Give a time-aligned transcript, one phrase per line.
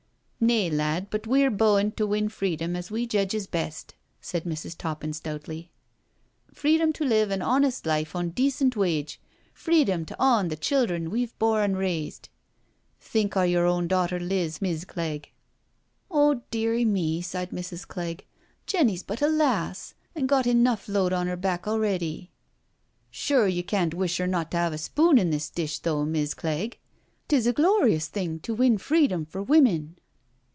[0.51, 4.75] "Nay, lad, but we're beaund to win freedcmi as we jcdges best/' said Mrs.
[4.75, 5.71] Toppin stoutly."
[6.51, 9.21] Freedom to JENNY'S CALL 6i live an honest life on decent wage—
[9.53, 12.29] freedom to awn the childhern weVe bore an* raised.
[12.99, 15.27] Think o' your awn daughter Liz^ Miss' Cleggt*' •*
[16.09, 18.25] Oh, deary me/* sighed Mrs, Clegg."
[18.65, 22.29] Jenny's but a lass, and got enough load on 'er back a'ready.""
[23.11, 26.33] Sure, you can't wish *er not to *ave a spoon in this dish though| Miss'
[26.33, 26.79] Clegg?
[27.27, 29.97] 'Tis a glorious thing to win freedom for women!